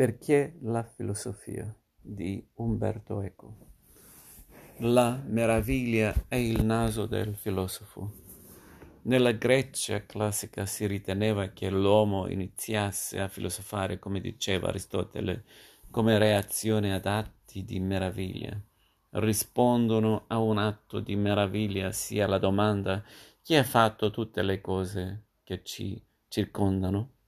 Perché 0.00 0.56
la 0.62 0.82
filosofia 0.82 1.70
di 2.00 2.42
Umberto 2.54 3.20
Eco? 3.20 3.54
La 4.78 5.22
meraviglia 5.26 6.24
è 6.26 6.36
il 6.36 6.64
naso 6.64 7.04
del 7.04 7.34
filosofo. 7.34 8.10
Nella 9.02 9.32
Grecia 9.32 10.06
classica 10.06 10.64
si 10.64 10.86
riteneva 10.86 11.48
che 11.48 11.68
l'uomo 11.68 12.30
iniziasse 12.30 13.20
a 13.20 13.28
filosofare, 13.28 13.98
come 13.98 14.22
diceva 14.22 14.68
Aristotele, 14.68 15.44
come 15.90 16.16
reazione 16.16 16.94
ad 16.94 17.04
atti 17.04 17.66
di 17.66 17.78
meraviglia. 17.78 18.58
Rispondono 19.10 20.24
a 20.28 20.38
un 20.38 20.56
atto 20.56 21.00
di 21.00 21.14
meraviglia 21.14 21.92
sia 21.92 22.26
la 22.26 22.38
domanda 22.38 23.04
chi 23.42 23.54
ha 23.54 23.64
fatto 23.64 24.10
tutte 24.10 24.40
le 24.40 24.62
cose 24.62 25.26
che 25.44 25.62
ci 25.62 26.02
circondano? 26.26 27.19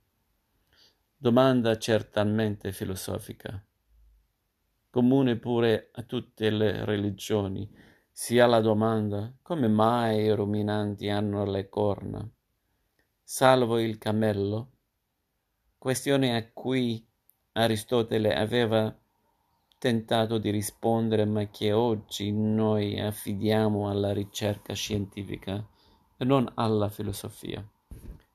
Domanda 1.23 1.79
certamente 1.79 2.73
filosofica, 2.73 3.65
comune 4.91 5.37
pure 5.37 5.91
a 5.93 6.03
tutte 6.03 6.51
le 6.51 6.85
religioni, 6.85 7.73
sia 8.11 8.47
la 8.47 8.61
domanda 8.61 9.33
come 9.41 9.69
mai 9.69 10.25
i 10.25 10.35
ruminanti 10.35 11.09
hanno 11.11 11.45
le 11.45 11.69
corna, 11.69 12.29
salvo 13.23 13.79
il 13.79 13.99
cammello, 13.99 14.71
questione 15.79 16.35
a 16.35 16.45
cui 16.53 17.07
Aristotele 17.53 18.35
aveva 18.35 18.93
tentato 19.79 20.39
di 20.39 20.51
rispondere 20.51 21.25
ma 21.25 21.45
che 21.51 21.71
oggi 21.71 22.33
noi 22.33 22.99
affidiamo 22.99 23.89
alla 23.89 24.13
ricerca 24.13 24.75
scientifica 24.75 25.65
e 26.17 26.25
non 26.25 26.51
alla 26.57 26.89
filosofia. 26.89 27.65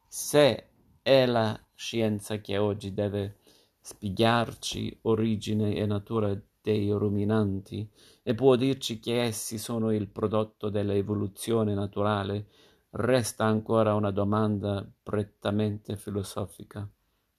Se 0.07 0.69
è 1.01 1.25
la 1.25 1.66
scienza 1.77 2.41
che 2.41 2.57
oggi 2.57 2.91
deve 2.91 3.37
spiegarci 3.79 4.97
origine 5.03 5.75
e 5.75 5.85
natura 5.85 6.35
dei 6.59 6.89
ruminanti 6.89 7.87
e 8.23 8.33
può 8.33 8.55
dirci 8.55 8.99
che 8.99 9.21
essi 9.21 9.59
sono 9.59 9.93
il 9.93 10.07
prodotto 10.07 10.69
dell'evoluzione 10.69 11.75
naturale, 11.75 12.47
resta 12.89 13.45
ancora 13.45 13.93
una 13.93 14.09
domanda 14.09 14.85
prettamente 15.03 15.95
filosofica, 15.97 16.89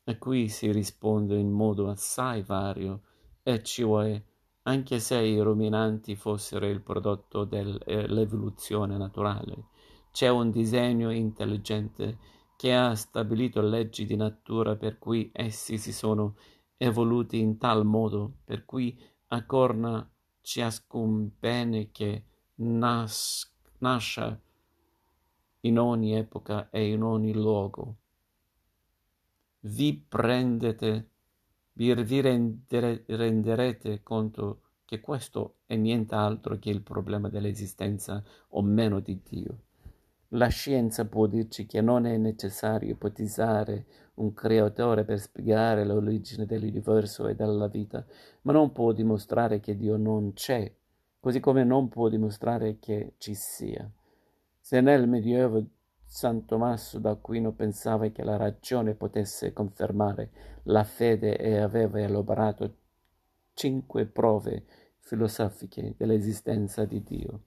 a 0.05 0.17
cui 0.17 0.49
si 0.49 0.71
risponde 0.71 1.37
in 1.37 1.51
modo 1.51 1.91
assai 1.91 2.43
vario, 2.43 3.03
e 3.43 3.61
cioè 3.65 4.23
anche 4.63 5.01
se 5.01 5.19
i 5.19 5.41
ruminanti 5.41 6.15
fossero 6.15 6.67
il 6.67 6.81
prodotto 6.81 7.45
dell'evoluzione 7.45 8.97
naturale, 8.97 9.65
c'è 10.13 10.29
un 10.29 10.51
disegno 10.53 11.11
intelligente 11.11 12.37
che 12.59 12.75
ha 12.75 12.97
stabilito 12.97 13.61
leggi 13.61 14.05
di 14.05 14.17
natura 14.17 14.75
per 14.75 14.99
cui 14.99 15.31
essi 15.33 15.79
si 15.79 15.93
sono 15.93 16.35
evoluti 16.77 17.39
in 17.39 17.57
tal 17.57 17.87
modo 17.87 18.39
per 18.43 18.65
cui 18.65 19.01
accorna 19.29 20.11
ciascun 20.41 21.31
bene 21.39 21.93
che 21.93 22.25
nas- 22.57 23.49
nasce 23.79 24.41
in 25.61 25.79
ogni 25.79 26.17
epoca 26.17 26.69
e 26.71 26.91
in 26.91 27.03
ogni 27.03 27.33
luogo. 27.33 27.95
Vi 29.61 30.05
prendete, 30.09 31.11
vi, 31.75 31.95
vi 31.95 32.21
rendere, 32.21 33.05
renderete 33.07 34.03
conto 34.03 34.63
che 34.85 34.99
questo 34.99 35.59
è 35.65 35.77
nient'altro 35.77 36.59
che 36.59 36.71
il 36.71 36.83
problema 36.83 37.29
dell'esistenza 37.29 38.21
o 38.49 38.63
meno 38.63 38.99
di 38.99 39.23
Dio. 39.23 39.59
La 40.33 40.49
scienza 40.49 41.07
può 41.07 41.27
dirci 41.27 41.65
che 41.65 41.81
non 41.81 42.05
è 42.05 42.19
necessario 42.19 42.91
ipotizzare 42.91 43.87
un 44.15 44.35
creatore 44.35 45.05
per 45.05 45.21
spiegare 45.21 45.87
l'origine 45.87 46.45
dell'universo 46.45 47.29
e 47.29 47.35
della 47.35 47.69
vita, 47.69 48.05
ma 48.43 48.53
non 48.53 48.73
può 48.73 48.93
dimostrare 48.93 49.59
che 49.59 49.75
Dio 49.75 49.97
non 49.97 50.35
c'è, 50.35 50.71
così 51.19 51.41
come 51.41 51.65
non 51.65 51.89
può 51.89 52.11
dimostrare 52.11 52.79
che 52.79 53.15
ci 53.17 53.33
sia. 53.35 53.91
Se 54.61 54.83
nel 54.83 55.09
Medioevo 55.09 55.65
San 56.05 56.45
Tommaso 56.45 56.99
d'Aquino 56.99 57.53
pensava 57.53 58.09
che 58.09 58.23
la 58.23 58.37
ragione 58.37 58.95
potesse 58.95 59.55
confermare 59.55 60.31
la 60.65 60.85
fede 60.85 61.39
e 61.39 61.57
aveva 61.57 62.01
elaborato 62.01 62.75
cinque 63.55 64.05
prove 64.05 64.65
filosofiche 64.99 65.95
dell'esistenza 65.97 66.85
di 66.85 67.03
Dio. 67.03 67.41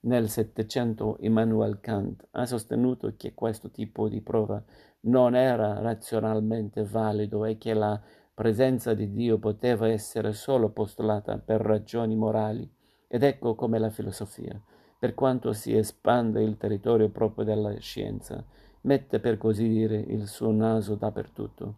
Nel 0.00 0.28
Settecento 0.28 1.16
Immanuel 1.20 1.80
Kant 1.80 2.28
ha 2.30 2.46
sostenuto 2.46 3.14
che 3.16 3.34
questo 3.34 3.68
tipo 3.68 4.08
di 4.08 4.20
prova 4.20 4.62
non 5.00 5.34
era 5.34 5.80
razionalmente 5.80 6.84
valido 6.84 7.44
e 7.44 7.58
che 7.58 7.74
la 7.74 8.00
presenza 8.32 8.94
di 8.94 9.10
Dio 9.10 9.38
poteva 9.38 9.88
essere 9.88 10.32
solo 10.34 10.68
postulata 10.68 11.36
per 11.38 11.60
ragioni 11.60 12.14
morali. 12.14 12.70
Ed 13.08 13.24
ecco 13.24 13.56
come 13.56 13.80
la 13.80 13.90
filosofia, 13.90 14.60
per 15.00 15.14
quanto 15.14 15.52
si 15.52 15.76
espande 15.76 16.44
il 16.44 16.56
territorio 16.56 17.08
proprio 17.08 17.44
della 17.44 17.76
scienza, 17.78 18.44
mette 18.82 19.18
per 19.18 19.36
così 19.36 19.66
dire 19.68 19.96
il 19.96 20.28
suo 20.28 20.52
naso 20.52 20.94
dappertutto. 20.94 21.74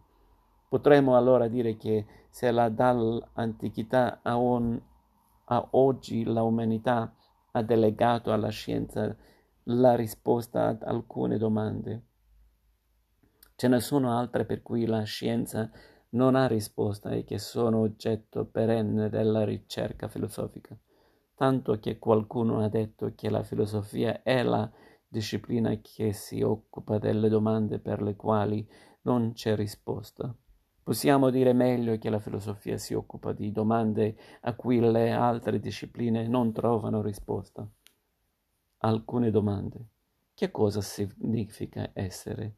Potremmo 0.69 1.17
allora 1.17 1.47
dire 1.47 1.75
che 1.75 2.05
se 2.29 2.51
la 2.51 2.69
dall'antichità 2.69 4.19
a, 4.21 4.35
un, 4.35 4.79
a 5.45 5.67
oggi 5.71 6.23
l'umanità 6.23 7.11
ha 7.51 7.61
delegato 7.61 8.31
alla 8.31 8.49
scienza 8.49 9.15
la 9.65 9.95
risposta 9.95 10.67
ad 10.67 10.83
alcune 10.83 11.37
domande. 11.37 12.03
Ce 13.55 13.67
ne 13.67 13.79
sono 13.79 14.17
altre 14.17 14.45
per 14.45 14.61
cui 14.61 14.85
la 14.85 15.03
scienza 15.03 15.69
non 16.09 16.35
ha 16.35 16.47
risposta 16.47 17.11
e 17.11 17.23
che 17.23 17.37
sono 17.37 17.79
oggetto 17.79 18.45
perenne 18.45 19.09
della 19.09 19.43
ricerca 19.43 20.07
filosofica, 20.07 20.75
tanto 21.35 21.79
che 21.79 21.99
qualcuno 21.99 22.63
ha 22.63 22.69
detto 22.69 23.13
che 23.15 23.29
la 23.29 23.43
filosofia 23.43 24.23
è 24.23 24.41
la 24.43 24.69
disciplina 25.07 25.75
che 25.81 26.13
si 26.13 26.41
occupa 26.41 26.97
delle 26.97 27.29
domande 27.29 27.79
per 27.79 28.01
le 28.01 28.15
quali 28.15 28.67
non 29.03 29.33
c'è 29.33 29.55
risposta. 29.55 30.33
Possiamo 30.91 31.29
dire 31.29 31.53
meglio 31.53 31.97
che 31.97 32.09
la 32.09 32.19
filosofia 32.19 32.77
si 32.77 32.93
occupa 32.93 33.31
di 33.31 33.53
domande 33.53 34.13
a 34.41 34.53
cui 34.55 34.81
le 34.81 35.13
altre 35.13 35.57
discipline 35.57 36.27
non 36.27 36.51
trovano 36.51 37.01
risposta. 37.01 37.65
Alcune 38.79 39.31
domande. 39.31 39.85
Che 40.33 40.51
cosa 40.51 40.81
significa 40.81 41.91
essere? 41.93 42.55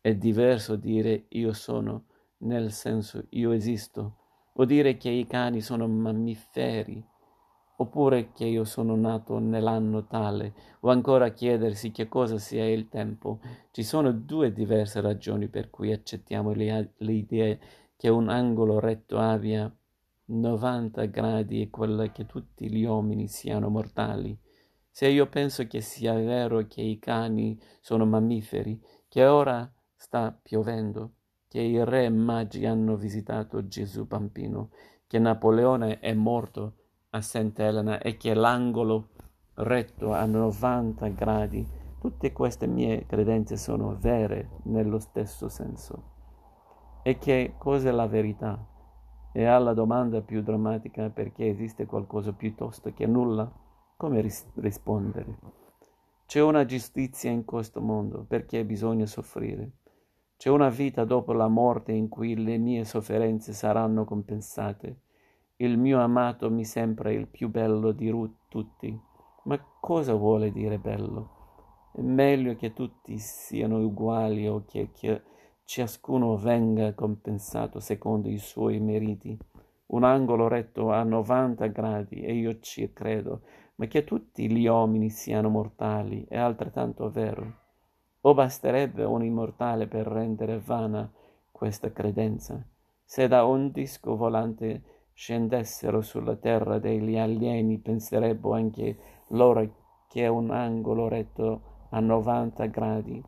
È 0.00 0.14
diverso 0.14 0.76
dire 0.76 1.24
io 1.30 1.52
sono, 1.52 2.04
nel 2.42 2.70
senso 2.70 3.26
io 3.30 3.50
esisto, 3.50 4.16
o 4.52 4.64
dire 4.64 4.96
che 4.96 5.10
i 5.10 5.26
cani 5.26 5.60
sono 5.60 5.88
mammiferi, 5.88 7.04
oppure 7.82 8.32
che 8.32 8.44
io 8.44 8.64
sono 8.64 8.96
nato 8.96 9.38
nell'anno 9.38 10.06
tale, 10.06 10.54
o 10.80 10.90
ancora 10.90 11.30
chiedersi 11.30 11.92
che 11.92 12.08
cosa 12.08 12.38
sia 12.38 12.68
il 12.68 12.88
tempo. 12.88 13.40
Ci 13.70 13.82
sono 13.82 14.12
due 14.12 14.52
diverse 14.52 15.00
ragioni 15.00 15.48
per 15.48 15.70
cui 15.70 15.92
accettiamo 15.92 16.52
l'idea 16.52 17.56
che 17.96 18.08
un 18.08 18.28
angolo 18.28 18.80
retto 18.80 19.18
abbia 19.18 19.72
90 20.24 21.04
gradi 21.06 21.60
e 21.60 21.70
quella 21.70 22.10
che 22.10 22.26
tutti 22.26 22.70
gli 22.70 22.84
uomini 22.84 23.28
siano 23.28 23.68
mortali. 23.68 24.36
Se 24.90 25.08
io 25.08 25.26
penso 25.26 25.66
che 25.66 25.80
sia 25.80 26.14
vero 26.14 26.66
che 26.66 26.82
i 26.82 26.98
cani 26.98 27.58
sono 27.80 28.04
mammiferi, 28.04 28.80
che 29.08 29.24
ora 29.26 29.70
sta 29.94 30.36
piovendo, 30.40 31.14
che 31.48 31.60
i 31.60 31.82
re 31.84 32.08
magi 32.08 32.66
hanno 32.66 32.96
visitato 32.96 33.66
Gesù 33.66 34.06
bambino, 34.06 34.70
che 35.06 35.18
Napoleone 35.18 35.98
è 35.98 36.12
morto, 36.14 36.76
a 37.14 37.20
Sant'Elena 37.20 38.00
e 38.00 38.16
che 38.16 38.32
l'angolo 38.32 39.08
retto 39.56 40.14
a 40.14 40.24
90 40.24 41.08
gradi, 41.08 41.66
tutte 42.00 42.32
queste 42.32 42.66
mie 42.66 43.04
credenze 43.04 43.58
sono 43.58 43.96
vere 44.00 44.60
nello 44.64 44.98
stesso 44.98 45.48
senso. 45.48 46.10
E 47.02 47.18
che 47.18 47.54
cos'è 47.58 47.90
la 47.90 48.06
verità? 48.06 48.66
E 49.30 49.44
alla 49.44 49.74
domanda 49.74 50.22
più 50.22 50.42
drammatica 50.42 51.10
perché 51.10 51.48
esiste 51.48 51.84
qualcosa 51.84 52.32
piuttosto 52.32 52.94
che 52.94 53.06
nulla, 53.06 53.50
come 53.96 54.22
ris- 54.22 54.48
rispondere? 54.54 55.38
C'è 56.24 56.40
una 56.40 56.64
giustizia 56.64 57.30
in 57.30 57.44
questo 57.44 57.82
mondo, 57.82 58.24
perché 58.26 58.64
bisogna 58.64 59.04
soffrire? 59.04 59.72
C'è 60.38 60.48
una 60.48 60.70
vita 60.70 61.04
dopo 61.04 61.34
la 61.34 61.48
morte 61.48 61.92
in 61.92 62.08
cui 62.08 62.42
le 62.42 62.56
mie 62.56 62.84
sofferenze 62.86 63.52
saranno 63.52 64.06
compensate 64.06 65.00
il 65.64 65.78
mio 65.78 66.00
amato 66.00 66.50
mi 66.50 66.64
sembra 66.64 67.12
il 67.12 67.28
più 67.28 67.48
bello 67.48 67.92
di 67.92 68.12
tutti. 68.48 69.00
Ma 69.44 69.64
cosa 69.80 70.12
vuole 70.14 70.50
dire 70.50 70.78
bello? 70.78 71.90
È 71.92 72.00
meglio 72.00 72.56
che 72.56 72.72
tutti 72.72 73.16
siano 73.18 73.78
uguali 73.78 74.48
o 74.48 74.64
che, 74.66 74.90
che 74.92 75.22
ciascuno 75.64 76.36
venga 76.36 76.94
compensato 76.94 77.78
secondo 77.78 78.28
i 78.28 78.38
suoi 78.38 78.80
meriti. 78.80 79.38
Un 79.86 80.02
angolo 80.02 80.48
retto 80.48 80.90
a 80.90 81.04
90 81.04 81.66
gradi, 81.66 82.22
e 82.22 82.34
io 82.34 82.58
ci 82.58 82.92
credo, 82.92 83.42
ma 83.76 83.86
che 83.86 84.02
tutti 84.02 84.50
gli 84.50 84.66
uomini 84.66 85.10
siano 85.10 85.48
mortali 85.48 86.24
è 86.28 86.38
altrettanto 86.38 87.08
vero. 87.10 87.60
O 88.22 88.34
basterebbe 88.34 89.04
un 89.04 89.22
immortale 89.22 89.86
per 89.86 90.06
rendere 90.06 90.58
vana 90.58 91.08
questa 91.50 91.92
credenza? 91.92 92.66
Se 93.04 93.28
da 93.28 93.44
un 93.44 93.70
disco 93.70 94.16
volante 94.16 95.01
scendessero 95.12 96.00
sulla 96.00 96.36
terra 96.36 96.78
degli 96.78 97.16
alieni, 97.16 97.78
penserebbero 97.78 98.54
anche 98.54 98.98
loro 99.28 100.04
che 100.08 100.24
è 100.24 100.26
un 100.26 100.50
angolo 100.50 101.08
retto 101.08 101.86
a 101.90 102.00
90 102.00 102.66
gradi. 102.66 103.22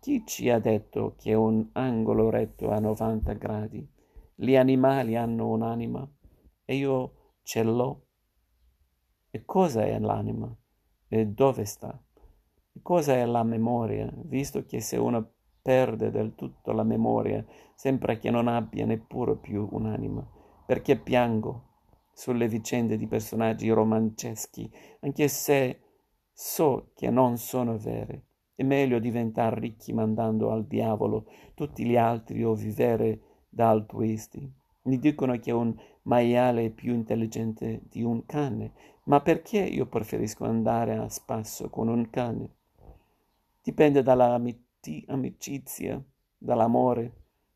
Chi 0.00 0.24
ci 0.24 0.48
ha 0.50 0.58
detto 0.58 1.14
che 1.18 1.34
un 1.34 1.68
angolo 1.72 2.30
retto 2.30 2.70
a 2.70 2.78
90 2.78 3.32
gradi? 3.34 3.86
Gli 4.34 4.54
animali 4.54 5.16
hanno 5.16 5.48
un'anima 5.48 6.08
e 6.64 6.74
io 6.76 7.12
ce 7.42 7.62
l'ho. 7.62 8.06
E 9.30 9.44
cosa 9.44 9.84
è 9.84 9.98
l'anima? 9.98 10.54
E 11.08 11.26
dove 11.26 11.64
sta? 11.64 12.00
E 12.72 12.80
cosa 12.82 13.14
è 13.14 13.24
la 13.24 13.42
memoria? 13.42 14.08
Visto 14.24 14.64
che 14.64 14.80
se 14.80 14.96
uno 14.96 15.32
perde 15.60 16.10
del 16.10 16.34
tutto 16.34 16.72
la 16.72 16.84
memoria, 16.84 17.44
sembra 17.74 18.16
che 18.16 18.30
non 18.30 18.48
abbia 18.48 18.86
neppure 18.86 19.36
più 19.36 19.68
un'anima. 19.70 20.26
Perché 20.68 20.98
piango 20.98 21.62
sulle 22.12 22.46
vicende 22.46 22.98
di 22.98 23.06
personaggi 23.06 23.70
romanceschi, 23.70 24.70
anche 25.00 25.26
se 25.26 25.80
so 26.30 26.90
che 26.94 27.08
non 27.08 27.38
sono 27.38 27.78
vere. 27.78 28.24
È 28.54 28.62
meglio 28.64 28.98
diventare 28.98 29.60
ricchi 29.60 29.94
mandando 29.94 30.50
al 30.50 30.66
diavolo 30.66 31.24
tutti 31.54 31.86
gli 31.86 31.96
altri 31.96 32.44
o 32.44 32.52
vivere 32.52 33.46
da 33.48 33.70
altruisti. 33.70 34.46
Mi 34.82 34.98
dicono 34.98 35.38
che 35.38 35.52
un 35.52 35.74
maiale 36.02 36.66
è 36.66 36.70
più 36.70 36.92
intelligente 36.92 37.80
di 37.88 38.02
un 38.02 38.26
cane, 38.26 38.72
ma 39.04 39.22
perché 39.22 39.60
io 39.60 39.86
preferisco 39.86 40.44
andare 40.44 40.98
a 40.98 41.08
spasso 41.08 41.70
con 41.70 41.88
un 41.88 42.10
cane? 42.10 42.50
Dipende 43.62 44.02
dalla 44.02 44.38
amicizia, 45.06 45.98
dall'amore, 46.36 47.12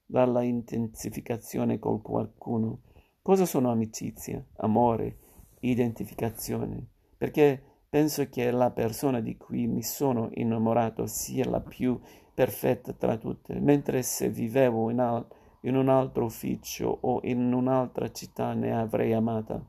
dalla 0.07 0.41
intensificazione 0.41 1.79
con 1.79 2.01
qualcuno. 2.01 2.79
Cosa 3.25 3.47
sono 3.47 3.71
amicizia, 3.71 4.45
amore, 4.57 5.17
identificazione? 5.61 6.89
Perché 7.17 7.63
penso 7.89 8.29
che 8.29 8.51
la 8.51 8.73
persona 8.73 9.21
di 9.21 9.37
cui 9.37 9.69
mi 9.69 9.85
sono 9.85 10.31
innamorato 10.33 11.07
sia 11.07 11.49
la 11.49 11.61
più 11.61 12.01
perfetta 12.35 12.93
tra 12.93 13.17
tutte, 13.19 13.61
mentre 13.61 14.03
se 14.03 14.29
vivevo 14.29 14.91
in, 14.91 14.99
al- 14.99 15.25
in 15.61 15.77
un 15.77 15.89
altro 15.89 16.25
ufficio 16.25 16.99
o 17.01 17.21
in 17.23 17.53
un'altra 17.53 18.11
città 18.11 18.55
ne 18.55 18.77
avrei 18.77 19.13
amata. 19.13 19.65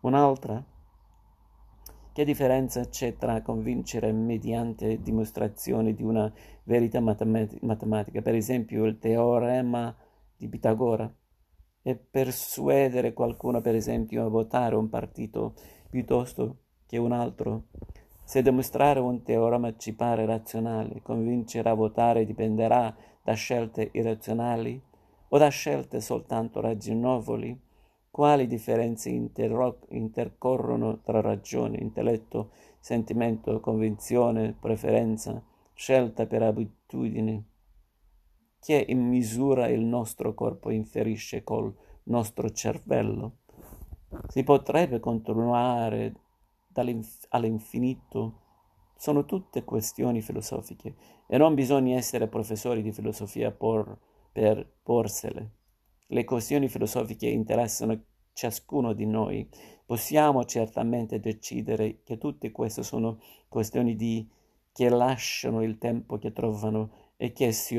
Un'altra? 0.00 0.62
Che 2.12 2.24
differenza 2.26 2.86
c'è 2.86 3.16
tra 3.16 3.40
convincere 3.40 4.12
mediante 4.12 5.00
dimostrazione 5.00 5.94
di 5.94 6.02
una 6.02 6.30
verità 6.64 7.00
matematica, 7.00 8.20
per 8.20 8.34
esempio 8.34 8.84
il 8.84 8.98
teorema 8.98 9.96
di 10.36 10.48
Pitagora, 10.48 11.10
e 11.82 11.96
persuadere 11.96 13.12
qualcuno, 13.12 13.60
per 13.60 13.74
esempio, 13.74 14.24
a 14.24 14.28
votare 14.28 14.74
un 14.74 14.88
partito 14.88 15.54
piuttosto 15.88 16.56
che 16.86 16.98
un 16.98 17.12
altro? 17.12 17.64
Se 18.24 18.42
dimostrare 18.42 19.00
un 19.00 19.22
teorema 19.22 19.76
ci 19.76 19.94
pare 19.94 20.24
razionale, 20.24 21.02
convincere 21.02 21.68
a 21.68 21.74
votare 21.74 22.24
dipenderà 22.24 22.94
da 23.22 23.32
scelte 23.32 23.90
irrazionali 23.92 24.80
o 25.28 25.38
da 25.38 25.48
scelte 25.48 26.00
soltanto 26.00 26.60
ragionevoli? 26.60 27.58
Quali 28.10 28.46
differenze 28.46 29.08
interro- 29.08 29.86
intercorrono 29.90 31.00
tra 31.00 31.20
ragione, 31.20 31.78
intelletto, 31.78 32.50
sentimento, 32.78 33.60
convinzione, 33.60 34.54
preferenza, 34.58 35.42
scelta 35.74 36.26
per 36.26 36.42
abitudine? 36.42 37.49
Che 38.60 38.84
in 38.88 39.08
misura 39.08 39.68
il 39.68 39.80
nostro 39.80 40.34
corpo 40.34 40.70
inferisce 40.70 41.42
col 41.42 41.74
nostro 42.04 42.50
cervello? 42.50 43.38
Si 44.28 44.42
potrebbe 44.42 45.00
continuare 45.00 46.14
all'infinito. 47.30 48.40
Sono 48.96 49.24
tutte 49.24 49.64
questioni 49.64 50.20
filosofiche 50.20 50.94
e 51.26 51.38
non 51.38 51.54
bisogna 51.54 51.96
essere 51.96 52.28
professori 52.28 52.82
di 52.82 52.92
filosofia 52.92 53.50
por, 53.50 53.98
per 54.30 54.70
porsele 54.82 55.58
le 56.12 56.24
questioni 56.24 56.68
filosofiche 56.68 57.26
interessano 57.26 58.04
ciascuno 58.32 58.92
di 58.92 59.06
noi, 59.06 59.48
possiamo 59.84 60.44
certamente 60.44 61.20
decidere 61.20 62.02
che 62.02 62.18
tutte 62.18 62.50
queste 62.50 62.82
sono 62.82 63.20
questioni 63.48 63.96
di, 63.96 64.28
che 64.72 64.88
lasciano 64.88 65.62
il 65.62 65.78
tempo 65.78 66.18
che 66.18 66.32
trovano 66.32 67.09
e 67.22 67.34
che 67.34 67.52
si 67.52 67.78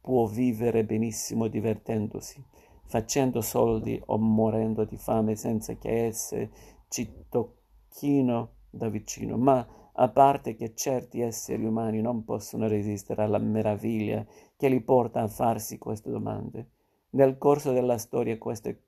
può 0.00 0.26
vivere 0.26 0.84
benissimo 0.84 1.46
divertendosi, 1.46 2.44
facendo 2.86 3.40
soldi 3.40 4.02
o 4.06 4.18
morendo 4.18 4.84
di 4.84 4.96
fame 4.96 5.36
senza 5.36 5.76
che 5.76 6.06
esse 6.06 6.50
ci 6.88 7.26
tocchino 7.28 8.54
da 8.68 8.88
vicino. 8.88 9.36
Ma 9.36 9.64
a 9.92 10.08
parte 10.08 10.56
che 10.56 10.74
certi 10.74 11.20
esseri 11.20 11.64
umani 11.64 12.00
non 12.00 12.24
possono 12.24 12.66
resistere 12.66 13.22
alla 13.22 13.38
meraviglia 13.38 14.26
che 14.56 14.68
li 14.68 14.80
porta 14.80 15.20
a 15.20 15.28
farsi 15.28 15.78
queste 15.78 16.10
domande. 16.10 16.70
Nel 17.10 17.38
corso 17.38 17.70
della 17.70 17.98
storia 17.98 18.36
queste 18.36 18.82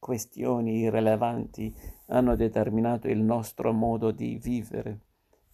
questioni 0.00 0.78
irrilevanti 0.78 1.72
hanno 2.06 2.34
determinato 2.34 3.06
il 3.06 3.22
nostro 3.22 3.72
modo 3.72 4.10
di 4.10 4.36
vivere, 4.42 4.98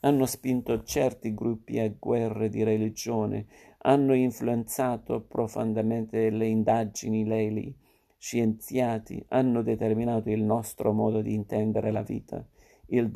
hanno 0.04 0.26
spinto 0.26 0.82
certi 0.84 1.32
gruppi 1.32 1.78
a 1.78 1.90
guerre 1.98 2.50
di 2.50 2.62
religione, 2.62 3.46
hanno 3.78 4.14
influenzato 4.14 5.22
profondamente 5.22 6.28
le 6.28 6.46
indagini 6.46 7.24
lei 7.24 7.74
scienziati, 8.18 9.24
hanno 9.28 9.62
determinato 9.62 10.30
il 10.30 10.42
nostro 10.42 10.92
modo 10.92 11.22
di 11.22 11.32
intendere 11.32 11.90
la 11.90 12.02
vita, 12.02 12.44
il 12.88 13.08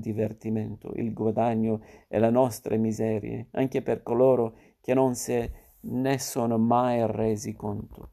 divertimento, 0.00 0.92
il 0.96 1.14
guadagno 1.14 1.80
e 2.08 2.18
le 2.18 2.30
nostre 2.30 2.76
miserie, 2.76 3.48
anche 3.52 3.80
per 3.80 4.02
coloro 4.02 4.56
che 4.80 4.92
non 4.92 5.14
se 5.14 5.52
ne 5.80 6.18
sono 6.18 6.58
mai 6.58 7.04
resi 7.06 7.54
conto. 7.54 8.08